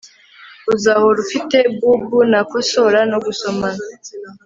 uzahora 0.73 1.17
ufite 1.25 1.57
boo 1.77 1.97
boo 2.09 2.25
nakosora 2.31 2.99
no 3.11 3.17
gusomana 3.25 3.83